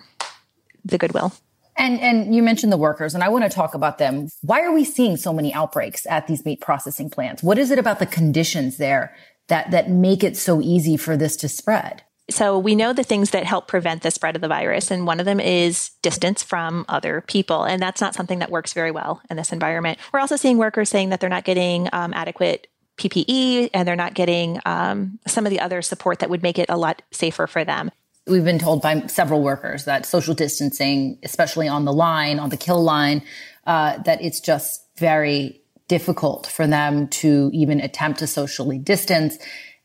the 0.85 0.97
goodwill. 0.97 1.33
And 1.75 1.99
and 1.99 2.35
you 2.35 2.43
mentioned 2.43 2.71
the 2.71 2.77
workers, 2.77 3.15
and 3.15 3.23
I 3.23 3.29
want 3.29 3.45
to 3.45 3.49
talk 3.49 3.73
about 3.73 3.97
them. 3.97 4.29
Why 4.41 4.61
are 4.61 4.71
we 4.71 4.85
seeing 4.85 5.17
so 5.17 5.33
many 5.33 5.53
outbreaks 5.53 6.05
at 6.05 6.27
these 6.27 6.45
meat 6.45 6.61
processing 6.61 7.09
plants? 7.09 7.41
What 7.41 7.57
is 7.57 7.71
it 7.71 7.79
about 7.79 7.99
the 7.99 8.05
conditions 8.05 8.77
there 8.77 9.15
that 9.47 9.71
that 9.71 9.89
make 9.89 10.23
it 10.23 10.37
so 10.37 10.61
easy 10.61 10.97
for 10.97 11.17
this 11.17 11.35
to 11.37 11.49
spread? 11.49 12.03
So 12.29 12.57
we 12.57 12.75
know 12.75 12.93
the 12.93 13.03
things 13.03 13.31
that 13.31 13.45
help 13.45 13.67
prevent 13.67 14.01
the 14.01 14.11
spread 14.11 14.35
of 14.35 14.41
the 14.41 14.47
virus, 14.47 14.91
and 14.91 15.05
one 15.05 15.19
of 15.19 15.25
them 15.25 15.39
is 15.39 15.91
distance 16.01 16.41
from 16.41 16.85
other 16.87 17.21
people, 17.27 17.63
and 17.63 17.81
that's 17.81 17.99
not 17.99 18.15
something 18.15 18.39
that 18.39 18.49
works 18.49 18.73
very 18.73 18.91
well 18.91 19.21
in 19.29 19.35
this 19.35 19.51
environment. 19.51 19.99
We're 20.13 20.21
also 20.21 20.37
seeing 20.37 20.57
workers 20.57 20.89
saying 20.89 21.09
that 21.09 21.19
they're 21.19 21.29
not 21.29 21.43
getting 21.43 21.89
um, 21.91 22.13
adequate 22.13 22.67
PPE 22.97 23.71
and 23.73 23.87
they're 23.87 23.95
not 23.95 24.13
getting 24.13 24.59
um, 24.65 25.19
some 25.27 25.45
of 25.45 25.49
the 25.49 25.59
other 25.59 25.81
support 25.81 26.19
that 26.19 26.29
would 26.29 26.43
make 26.43 26.59
it 26.59 26.69
a 26.69 26.77
lot 26.77 27.01
safer 27.11 27.47
for 27.47 27.65
them. 27.65 27.91
We've 28.25 28.45
been 28.45 28.59
told 28.59 28.81
by 28.81 29.07
several 29.07 29.41
workers 29.41 29.85
that 29.85 30.05
social 30.05 30.33
distancing, 30.33 31.19
especially 31.23 31.67
on 31.67 31.83
the 31.83 31.91
line, 31.91 32.39
on 32.39 32.49
the 32.49 32.57
kill 32.57 32.81
line, 32.81 33.23
uh, 33.67 33.97
that 34.03 34.21
it's 34.21 34.39
just 34.39 34.81
very 34.97 35.61
difficult 35.89 36.47
for 36.47 36.65
them 36.65 37.07
to 37.09 37.49
even 37.53 37.81
attempt 37.81 38.19
to 38.19 38.27
socially 38.27 38.79
distance, 38.79 39.37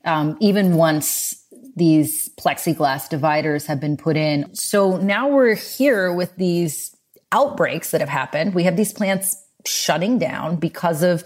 um, 0.05 0.37
even 0.41 0.77
once 0.77 1.35
these 1.79 2.29
plexiglass 2.39 3.09
dividers 3.09 3.67
have 3.67 3.81
been 3.81 3.97
put 3.97 4.17
in. 4.17 4.55
So 4.55 4.97
now 4.99 5.29
we're 5.29 5.55
here 5.55 6.13
with 6.13 6.37
these 6.37 6.95
outbreaks 7.33 7.91
that 7.93 8.01
have 8.01 8.11
happened. 8.11 8.55
We 8.55 8.65
have 8.65 8.77
these 8.77 8.93
plants 8.93 9.37
shutting 9.67 10.19
down 10.19 10.57
because 10.57 11.03
of 11.03 11.25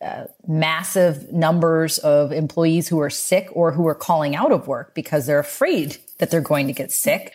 uh, 0.00 0.24
massive 0.46 1.32
numbers 1.32 1.98
of 1.98 2.32
employees 2.32 2.88
who 2.88 3.00
are 3.00 3.10
sick 3.10 3.48
or 3.52 3.72
who 3.72 3.86
are 3.86 3.94
calling 3.94 4.36
out 4.36 4.52
of 4.52 4.68
work 4.68 4.94
because 4.94 5.26
they're 5.26 5.38
afraid 5.38 5.96
that 6.18 6.30
they're 6.30 6.40
going 6.40 6.66
to 6.66 6.72
get 6.72 6.92
sick. 6.92 7.32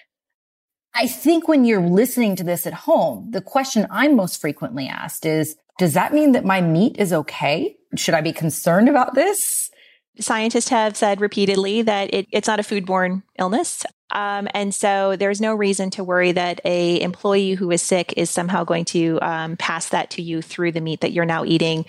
I 0.94 1.08
think 1.08 1.48
when 1.48 1.66
you're 1.66 1.82
listening 1.82 2.36
to 2.38 2.44
this 2.44 2.68
at 2.68 2.74
home, 2.74 3.32
the 3.32 3.42
question 3.42 3.88
I'm 3.90 4.16
most 4.16 4.42
frequently 4.42 4.88
asked 4.88 5.26
is, 5.26 5.56
does 5.78 5.94
that 5.94 6.14
mean 6.14 6.34
that 6.34 6.46
my 6.46 6.62
meat 6.62 6.98
is 7.00 7.14
okay? 7.14 7.78
Should 7.96 8.14
I 8.14 8.22
be 8.22 8.34
concerned 8.34 8.90
about 8.90 9.16
this? 9.16 9.69
Scientists 10.20 10.70
have 10.70 10.98
said 10.98 11.22
repeatedly 11.22 11.82
that 11.84 12.14
it, 12.14 12.28
it's 12.32 12.48
not 12.48 12.60
a 12.60 12.64
foodborne 12.64 13.24
illness. 13.38 13.86
Um, 14.12 14.48
and 14.54 14.74
so 14.74 15.16
there's 15.16 15.40
no 15.40 15.54
reason 15.54 15.92
to 15.92 16.04
worry 16.04 16.32
that 16.32 16.62
a 16.66 17.02
employee 17.02 17.54
who 17.54 17.70
is 17.72 17.82
sick 17.82 18.14
is 18.18 18.30
somehow 18.30 18.64
going 18.64 18.86
to 18.86 19.20
um, 19.22 19.58
pass 19.58 19.90
that 19.90 20.10
to 20.12 20.22
you 20.22 20.42
through 20.42 20.72
the 20.72 20.82
meat 20.82 21.02
that 21.02 21.12
you're 21.12 21.26
now 21.26 21.46
eating 21.46 21.86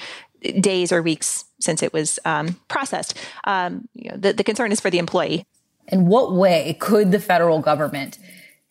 days 0.60 0.92
or 0.92 1.02
weeks 1.02 1.44
since 1.60 1.82
it 1.82 1.92
was 1.92 2.18
um, 2.24 2.58
processed. 2.68 3.18
Um, 3.44 3.88
you 3.94 4.10
know, 4.10 4.16
the, 4.16 4.32
the 4.32 4.44
concern 4.44 4.72
is 4.72 4.80
for 4.80 4.90
the 4.90 4.98
employee. 4.98 5.44
In 5.88 6.06
what 6.06 6.32
way 6.32 6.76
could 6.80 7.10
the 7.10 7.18
federal 7.18 7.60
government 7.60 8.18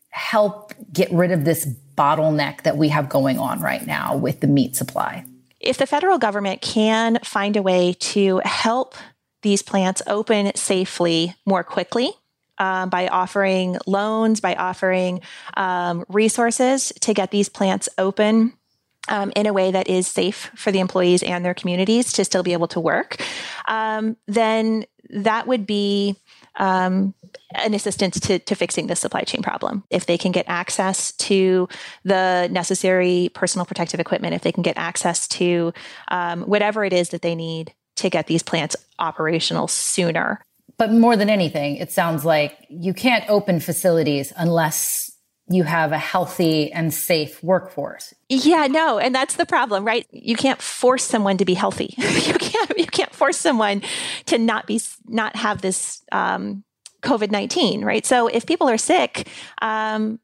help 0.09 0.73
get 0.91 1.11
rid 1.11 1.31
of 1.31 1.45
this 1.45 1.67
bottleneck 1.95 2.63
that 2.63 2.77
we 2.77 2.89
have 2.89 3.09
going 3.09 3.37
on 3.37 3.59
right 3.59 3.85
now 3.85 4.15
with 4.15 4.39
the 4.39 4.47
meat 4.47 4.75
supply? 4.75 5.25
If 5.59 5.77
the 5.77 5.85
federal 5.85 6.17
government 6.17 6.61
can 6.61 7.19
find 7.23 7.57
a 7.57 7.61
way 7.61 7.93
to 7.99 8.41
help 8.45 8.95
these 9.41 9.61
plants 9.61 10.01
open 10.07 10.55
safely 10.55 11.35
more 11.45 11.63
quickly, 11.63 12.11
um, 12.59 12.89
by 12.89 13.07
offering 13.07 13.77
loans, 13.87 14.41
by 14.41 14.53
offering 14.55 15.21
um, 15.55 16.05
resources 16.09 16.91
to 17.01 17.13
get 17.13 17.31
these 17.31 17.49
plants 17.49 17.89
open 17.97 18.53
um, 19.07 19.31
in 19.35 19.47
a 19.47 19.53
way 19.53 19.71
that 19.71 19.87
is 19.87 20.07
safe 20.07 20.51
for 20.55 20.71
the 20.71 20.79
employees 20.79 21.23
and 21.23 21.43
their 21.43 21.53
communities 21.53 22.13
to 22.13 22.25
still 22.25 22.43
be 22.43 22.53
able 22.53 22.67
to 22.67 22.79
work, 22.79 23.17
um, 23.67 24.17
then 24.27 24.85
that 25.09 25.47
would 25.47 25.65
be 25.65 26.15
um, 26.57 27.15
an 27.55 27.73
assistance 27.73 28.19
to, 28.19 28.37
to 28.39 28.55
fixing 28.55 28.87
the 28.87 28.95
supply 28.95 29.21
chain 29.21 29.41
problem. 29.41 29.83
If 29.89 30.05
they 30.05 30.17
can 30.17 30.31
get 30.31 30.45
access 30.47 31.13
to 31.13 31.67
the 32.03 32.47
necessary 32.51 33.29
personal 33.33 33.65
protective 33.65 33.99
equipment, 33.99 34.35
if 34.35 34.41
they 34.41 34.51
can 34.51 34.63
get 34.63 34.77
access 34.77 35.27
to 35.29 35.73
um, 36.09 36.43
whatever 36.43 36.83
it 36.83 36.93
is 36.93 37.09
that 37.09 37.21
they 37.21 37.35
need 37.35 37.73
to 37.99 38.09
get 38.09 38.27
these 38.27 38.43
plants 38.43 38.75
operational 38.97 39.67
sooner. 39.67 40.41
But 40.77 40.91
more 40.91 41.15
than 41.15 41.29
anything, 41.29 41.75
it 41.75 41.91
sounds 41.91 42.23
like 42.23 42.57
you 42.69 42.93
can't 42.93 43.29
open 43.29 43.59
facilities 43.59 44.31
unless 44.37 45.11
you 45.49 45.63
have 45.63 45.91
a 45.91 45.97
healthy 45.97 46.71
and 46.71 46.93
safe 46.93 47.43
workforce. 47.43 48.13
Yeah, 48.29 48.67
no, 48.67 48.99
and 48.99 49.13
that's 49.13 49.35
the 49.35 49.45
problem, 49.45 49.83
right? 49.83 50.05
You 50.11 50.35
can't 50.35 50.61
force 50.61 51.03
someone 51.03 51.37
to 51.37 51.45
be 51.45 51.55
healthy. 51.55 51.95
you 51.97 52.33
can't 52.35 52.77
you 52.77 52.85
can't 52.85 53.13
force 53.13 53.37
someone 53.37 53.81
to 54.27 54.37
not 54.37 54.67
be 54.67 54.79
not 55.05 55.35
have 55.35 55.61
this 55.61 56.03
um, 56.11 56.63
COVID 57.01 57.31
nineteen, 57.31 57.83
right? 57.83 58.05
So 58.05 58.27
if 58.27 58.45
people 58.45 58.69
are 58.69 58.77
sick, 58.77 59.27
um, 59.61 60.19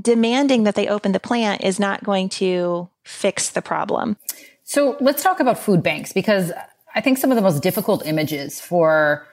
demanding 0.00 0.64
that 0.64 0.74
they 0.74 0.88
open 0.88 1.12
the 1.12 1.20
plant 1.20 1.62
is 1.62 1.78
not 1.78 2.02
going 2.02 2.30
to 2.30 2.88
fix 3.04 3.50
the 3.50 3.62
problem. 3.62 4.16
So 4.64 4.96
let's 5.00 5.22
talk 5.22 5.38
about 5.38 5.58
food 5.58 5.82
banks 5.82 6.12
because 6.12 6.50
I 6.96 7.02
think 7.02 7.18
some 7.18 7.30
of 7.30 7.36
the 7.36 7.42
most 7.42 7.62
difficult 7.62 8.06
images 8.06 8.58
for 8.58 9.26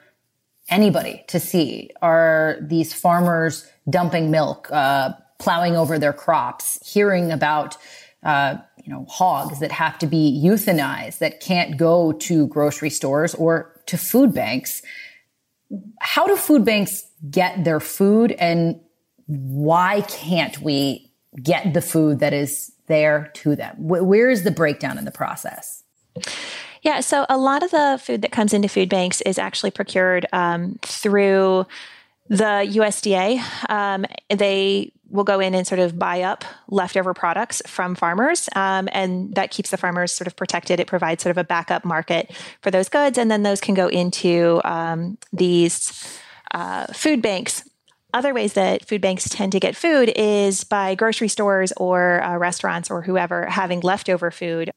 anybody 0.68 1.24
to 1.28 1.40
see 1.40 1.90
are 2.02 2.58
these 2.60 2.92
farmers 2.92 3.66
dumping 3.88 4.30
milk, 4.30 4.68
uh, 4.70 5.14
plowing 5.38 5.74
over 5.74 5.98
their 5.98 6.12
crops, 6.12 6.78
hearing 6.86 7.32
about 7.32 7.78
uh, 8.22 8.56
you 8.82 8.92
know 8.92 9.06
hogs 9.08 9.60
that 9.60 9.72
have 9.72 9.98
to 9.98 10.06
be 10.06 10.42
euthanized 10.44 11.18
that 11.18 11.40
can't 11.40 11.78
go 11.78 12.12
to 12.12 12.46
grocery 12.48 12.90
stores 12.90 13.34
or 13.34 13.80
to 13.86 13.96
food 13.96 14.34
banks. 14.34 14.82
How 16.00 16.26
do 16.26 16.36
food 16.36 16.66
banks 16.66 17.02
get 17.30 17.64
their 17.64 17.80
food, 17.80 18.32
and 18.32 18.78
why 19.26 20.02
can't 20.02 20.60
we 20.60 21.10
get 21.42 21.72
the 21.72 21.80
food 21.80 22.18
that 22.18 22.34
is 22.34 22.72
there 22.88 23.30
to 23.36 23.56
them? 23.56 23.74
Where 23.78 24.28
is 24.28 24.44
the 24.44 24.50
breakdown 24.50 24.98
in 24.98 25.06
the 25.06 25.10
process? 25.10 25.82
Yeah, 26.84 27.00
so 27.00 27.24
a 27.30 27.38
lot 27.38 27.62
of 27.62 27.70
the 27.70 27.98
food 28.00 28.20
that 28.22 28.30
comes 28.30 28.52
into 28.52 28.68
food 28.68 28.90
banks 28.90 29.22
is 29.22 29.38
actually 29.38 29.70
procured 29.70 30.26
um, 30.34 30.78
through 30.82 31.66
the 32.28 32.44
USDA. 32.44 33.40
Um, 33.70 34.04
they 34.28 34.92
will 35.08 35.24
go 35.24 35.40
in 35.40 35.54
and 35.54 35.66
sort 35.66 35.78
of 35.78 35.98
buy 35.98 36.20
up 36.20 36.44
leftover 36.68 37.14
products 37.14 37.62
from 37.66 37.94
farmers, 37.94 38.50
um, 38.54 38.90
and 38.92 39.34
that 39.34 39.50
keeps 39.50 39.70
the 39.70 39.78
farmers 39.78 40.12
sort 40.12 40.26
of 40.26 40.36
protected. 40.36 40.78
It 40.78 40.86
provides 40.86 41.22
sort 41.22 41.30
of 41.30 41.38
a 41.38 41.44
backup 41.44 41.86
market 41.86 42.30
for 42.60 42.70
those 42.70 42.90
goods, 42.90 43.16
and 43.16 43.30
then 43.30 43.44
those 43.44 43.62
can 43.62 43.74
go 43.74 43.88
into 43.88 44.60
um, 44.64 45.16
these 45.32 46.20
uh, 46.52 46.86
food 46.88 47.22
banks 47.22 47.64
other 48.12 48.32
ways 48.32 48.52
that 48.52 48.86
food 48.86 49.00
banks 49.00 49.28
tend 49.28 49.50
to 49.50 49.58
get 49.58 49.74
food 49.74 50.12
is 50.14 50.62
by 50.62 50.94
grocery 50.94 51.26
stores 51.26 51.72
or 51.76 52.22
uh, 52.22 52.36
restaurants 52.36 52.88
or 52.88 53.02
whoever 53.02 53.44
having 53.46 53.80
leftover 53.80 54.30
food 54.30 54.70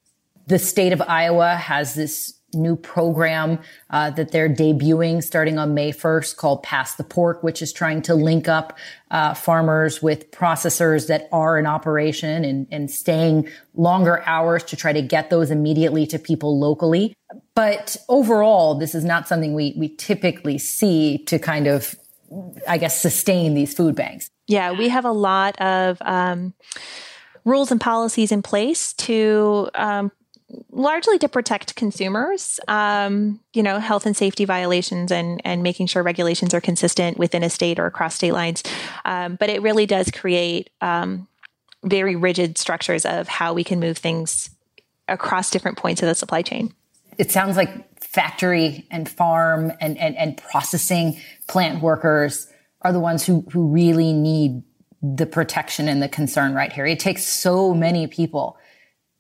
the 0.48 0.60
state 0.60 0.94
of 0.94 1.02
Iowa 1.02 1.56
has 1.56 1.94
this 1.94 2.34
new 2.54 2.78
program 2.78 3.60
uh, 3.90 4.10
that 4.12 4.32
they're 4.32 4.50
debuting 4.50 5.22
starting 5.22 5.58
on 5.58 5.74
May 5.74 5.92
1st 5.92 6.38
called 6.38 6.64
Pass 6.64 6.96
the 6.96 7.04
Pork, 7.04 7.44
which 7.44 7.62
is 7.62 7.74
trying 7.74 8.02
to 8.04 8.16
link 8.16 8.48
up 8.48 8.78
uh, 9.12 9.34
farmers 9.34 10.02
with 10.02 10.32
processors 10.32 11.08
that 11.08 11.28
are 11.32 11.60
in 11.60 11.66
operation 11.66 12.46
and, 12.46 12.66
and 12.72 12.90
staying 12.90 13.50
longer 13.76 14.24
hours 14.26 14.64
to 14.64 14.78
try 14.78 14.94
to 14.94 15.02
get 15.02 15.30
those 15.30 15.52
immediately 15.52 16.08
to 16.08 16.18
people 16.18 16.58
locally. 16.58 17.14
But 17.54 17.98
overall, 18.08 18.76
this 18.76 18.96
is 18.96 19.04
not 19.04 19.28
something 19.28 19.54
we, 19.54 19.76
we 19.78 19.90
typically 19.90 20.58
see 20.58 21.18
to 21.26 21.40
kind 21.40 21.68
of, 21.68 21.96
I 22.68 22.78
guess, 22.78 23.00
sustain 23.00 23.56
these 23.56 23.74
food 23.74 23.96
banks. 23.96 24.30
Yeah, 24.48 24.72
we 24.72 24.88
have 24.88 25.04
a 25.04 25.12
lot 25.12 25.60
of 25.60 25.98
um, 26.02 26.54
rules 27.44 27.72
and 27.72 27.82
policies 27.82 28.32
in 28.32 28.42
place 28.42 28.94
to 28.94 29.70
um, 29.76 30.12
largely 30.72 31.18
to 31.20 31.28
protect 31.28 31.76
consumers, 31.76 32.60
um, 32.68 33.40
you 33.54 33.62
know, 33.62 33.80
health 33.80 34.06
and 34.06 34.16
safety 34.16 34.46
violations 34.46 35.12
and, 35.12 35.42
and 35.44 35.62
making 35.62 35.88
sure 35.88 36.04
regulations 36.04 36.54
are 36.54 36.62
consistent 36.62 37.18
within 37.18 37.44
a 37.44 37.50
state 37.50 37.80
or 37.80 37.86
across 37.86 38.16
state 38.16 38.32
lines. 38.32 38.64
Um, 39.04 39.36
but 39.36 39.50
it 39.50 39.62
really 39.62 39.86
does 39.86 40.10
create 40.12 40.70
um, 40.80 41.28
very 41.84 42.16
rigid 42.16 42.58
structures 42.58 43.06
of 43.06 43.28
how 43.28 43.54
we 43.54 43.64
can 43.64 43.80
move 43.80 43.98
things 43.98 44.50
across 45.08 45.50
different 45.50 45.78
points 45.78 46.02
of 46.02 46.08
the 46.08 46.16
supply 46.16 46.42
chain. 46.42 46.74
It 47.18 47.32
sounds 47.32 47.58
like 47.58 48.02
factory 48.02 48.88
and 48.92 49.10
farm 49.10 49.72
and, 49.82 49.98
and, 49.98 50.16
and 50.16 50.38
processing 50.38 51.20
plant 51.48 51.82
workers 51.82 52.48
are 52.84 52.94
the 52.94 53.00
ones 53.00 53.26
who, 53.26 53.42
who 53.52 53.68
really 53.68 54.14
need 54.14 54.64
the 55.02 55.26
protection 55.26 55.88
and 55.88 56.02
the 56.02 56.10
concern 56.10 56.54
right 56.54 56.72
here. 56.72 56.86
It 56.86 57.00
takes 57.00 57.26
so 57.26 57.74
many 57.74 58.08
people 58.08 58.58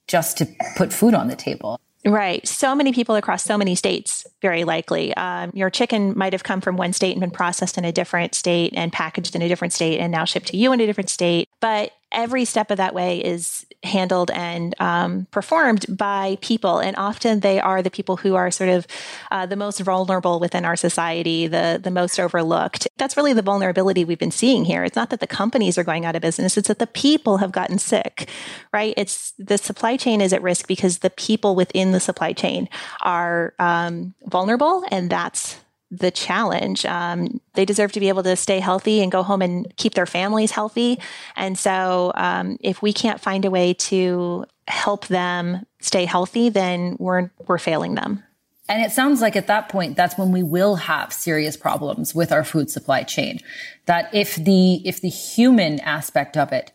just 0.07 0.37
to 0.37 0.47
put 0.75 0.93
food 0.93 1.13
on 1.13 1.27
the 1.27 1.35
table. 1.35 1.79
Right. 2.05 2.47
So 2.47 2.73
many 2.73 2.93
people 2.93 3.15
across 3.15 3.43
so 3.43 3.57
many 3.57 3.75
states, 3.75 4.25
very 4.41 4.63
likely. 4.63 5.13
Um, 5.15 5.51
your 5.53 5.69
chicken 5.69 6.17
might 6.17 6.31
have 6.31 6.43
come 6.43 6.61
from 6.61 6.77
one 6.77 6.93
state 6.93 7.11
and 7.11 7.19
been 7.19 7.31
processed 7.31 7.77
in 7.77 7.83
a 7.83 7.91
different 7.91 8.33
state 8.33 8.73
and 8.75 8.93
packaged 8.93 9.35
in 9.35 9.41
a 9.41 9.47
different 9.47 9.73
state 9.73 9.99
and 9.99 10.11
now 10.11 10.23
shipped 10.23 10.47
to 10.47 10.57
you 10.57 10.71
in 10.71 10.79
a 10.79 10.85
different 10.85 11.09
state. 11.09 11.49
but 11.59 11.91
every 12.11 12.45
step 12.45 12.71
of 12.71 12.77
that 12.77 12.93
way 12.93 13.19
is 13.23 13.65
handled 13.83 14.31
and 14.31 14.73
um, 14.79 15.27
performed 15.31 15.85
by 15.89 16.37
people. 16.41 16.79
And 16.79 16.95
often 16.97 17.41
they 17.41 17.59
are 17.59 17.81
the 17.81 17.91
people 17.91 18.17
who 18.17 18.35
are 18.35 18.49
sort 18.49 18.69
of 18.69 18.87
uh, 19.31 19.45
the 19.45 19.55
most 19.55 19.79
vulnerable 19.79 20.39
within 20.39 20.65
our 20.65 20.75
society 20.75 21.47
the 21.47 21.79
the 21.81 21.91
most 21.91 22.19
overlooked. 22.19 22.87
That's 22.97 23.15
really 23.15 23.33
the 23.33 23.41
vulnerability 23.41 24.03
we've 24.03 24.17
been 24.17 24.31
seeing 24.31 24.65
here. 24.65 24.83
It's 24.83 24.95
not 24.95 25.09
that 25.11 25.19
the 25.19 25.27
companies 25.27 25.77
are 25.77 25.83
going 25.83 26.05
out 26.05 26.15
of 26.15 26.21
business 26.21 26.57
it's 26.57 26.67
that 26.67 26.79
the 26.79 26.87
people 26.87 27.37
have 27.37 27.51
gotten 27.51 27.77
sick 27.77 28.27
right? 28.73 28.93
It's 28.97 29.33
the 29.37 29.57
supply 29.57 29.97
chain 29.97 30.21
is 30.21 30.33
at 30.33 30.41
risk 30.41 30.67
because 30.67 30.99
the 30.99 31.09
people 31.09 31.55
within 31.55 31.91
the 31.91 31.99
supply 31.99 32.33
chain 32.33 32.69
are 33.01 33.53
um, 33.59 34.13
vulnerable 34.25 34.83
and 34.91 35.09
that's 35.09 35.59
the 35.89 36.11
challenge. 36.11 36.85
Um, 36.85 37.39
they 37.53 37.65
deserve 37.65 37.91
to 37.93 37.99
be 37.99 38.09
able 38.09 38.23
to 38.23 38.35
stay 38.35 38.59
healthy 38.59 39.01
and 39.01 39.11
go 39.11 39.23
home 39.23 39.41
and 39.41 39.73
keep 39.77 39.93
their 39.93 40.05
families 40.05 40.51
healthy. 40.51 40.99
And 41.35 41.57
so, 41.57 42.11
um, 42.15 42.57
if 42.61 42.81
we 42.81 42.93
can't 42.93 43.21
find 43.21 43.45
a 43.45 43.51
way 43.51 43.73
to 43.73 44.45
help 44.67 45.07
them 45.07 45.65
stay 45.79 46.05
healthy, 46.05 46.49
then 46.49 46.97
we're 46.99 47.31
we're 47.47 47.57
failing 47.57 47.95
them. 47.95 48.23
And 48.69 48.83
it 48.83 48.91
sounds 48.91 49.21
like 49.21 49.37
at 49.37 49.47
that 49.47 49.69
point, 49.69 49.95
that's 49.95 50.17
when 50.17 50.31
we 50.31 50.43
will 50.43 50.75
have 50.75 51.13
serious 51.13 51.55
problems 51.55 52.13
with 52.13 52.33
our 52.33 52.43
food 52.43 52.69
supply 52.69 53.03
chain. 53.03 53.39
That 53.85 54.13
if 54.13 54.35
the 54.35 54.85
if 54.87 54.99
the 54.99 55.09
human 55.09 55.79
aspect 55.79 56.35
of 56.35 56.51
it 56.51 56.73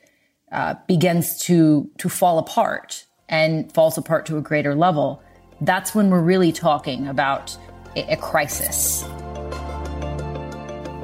uh, 0.50 0.76
begins 0.86 1.38
to 1.42 1.90
to 1.98 2.08
fall 2.08 2.38
apart 2.38 3.04
and 3.28 3.70
falls 3.72 3.98
apart 3.98 4.24
to 4.26 4.38
a 4.38 4.40
greater 4.40 4.74
level, 4.74 5.22
that's 5.60 5.94
when 5.94 6.08
we're 6.08 6.22
really 6.22 6.52
talking 6.52 7.06
about 7.06 7.56
a 7.96 8.16
crisis. 8.16 9.04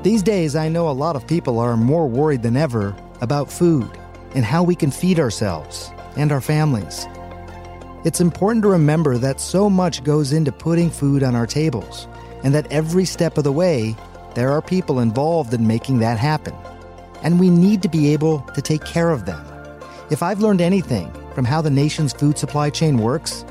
These 0.02 0.22
days, 0.22 0.56
I 0.56 0.68
know 0.68 0.88
a 0.88 0.92
lot 0.92 1.16
of 1.16 1.26
people 1.26 1.58
are 1.58 1.76
more 1.76 2.08
worried 2.08 2.42
than 2.42 2.56
ever 2.56 2.96
about 3.20 3.50
food 3.50 3.90
and 4.34 4.44
how 4.44 4.62
we 4.62 4.74
can 4.74 4.90
feed 4.90 5.18
ourselves 5.18 5.90
and 6.16 6.30
our 6.32 6.40
families. 6.40 7.06
It's 8.04 8.20
important 8.20 8.62
to 8.62 8.68
remember 8.68 9.18
that 9.18 9.40
so 9.40 9.68
much 9.68 10.04
goes 10.04 10.32
into 10.32 10.52
putting 10.52 10.88
food 10.88 11.22
on 11.22 11.34
our 11.34 11.46
tables, 11.46 12.06
and 12.44 12.54
that 12.54 12.70
every 12.70 13.04
step 13.04 13.36
of 13.36 13.44
the 13.44 13.52
way, 13.52 13.96
there 14.34 14.50
are 14.50 14.62
people 14.62 15.00
involved 15.00 15.52
in 15.52 15.66
making 15.66 15.98
that 15.98 16.18
happen. 16.18 16.54
And 17.22 17.40
we 17.40 17.50
need 17.50 17.82
to 17.82 17.88
be 17.88 18.12
able 18.12 18.40
to 18.54 18.62
take 18.62 18.84
care 18.84 19.10
of 19.10 19.26
them. 19.26 19.44
If 20.10 20.22
I've 20.22 20.40
learned 20.40 20.60
anything 20.60 21.12
from 21.34 21.44
how 21.44 21.60
the 21.60 21.70
nation's 21.70 22.12
food 22.12 22.38
supply 22.38 22.70
chain 22.70 22.98
works, 22.98 23.44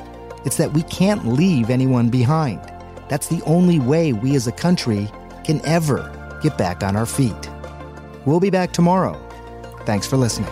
it's 0.45 0.55
that 0.57 0.71
we 0.71 0.83
can't 0.83 1.27
leave 1.27 1.69
anyone 1.69 2.09
behind. 2.09 2.61
That's 3.09 3.27
the 3.27 3.41
only 3.45 3.79
way 3.79 4.13
we 4.13 4.35
as 4.35 4.47
a 4.47 4.51
country 4.51 5.09
can 5.43 5.65
ever 5.65 6.11
get 6.41 6.57
back 6.57 6.83
on 6.83 6.95
our 6.95 7.05
feet. 7.05 7.49
We'll 8.25 8.39
be 8.39 8.49
back 8.49 8.73
tomorrow. 8.73 9.19
Thanks 9.85 10.05
for 10.05 10.17
listening. 10.17 10.49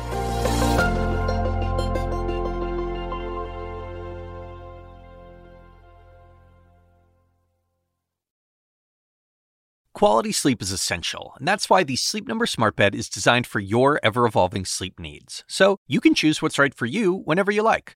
Quality 9.95 10.33
sleep 10.33 10.61
is 10.61 10.73
essential, 10.73 11.35
and 11.39 11.47
that's 11.47 11.69
why 11.69 11.85
the 11.85 11.95
Sleep 11.95 12.27
Number 12.27 12.45
Smart 12.45 12.75
Bed 12.75 12.93
is 12.93 13.07
designed 13.07 13.47
for 13.47 13.61
your 13.61 13.97
ever 14.03 14.25
evolving 14.25 14.65
sleep 14.65 14.99
needs. 14.99 15.45
So 15.47 15.77
you 15.87 16.01
can 16.01 16.13
choose 16.13 16.41
what's 16.41 16.59
right 16.59 16.73
for 16.73 16.85
you 16.85 17.21
whenever 17.23 17.49
you 17.49 17.63
like. 17.63 17.95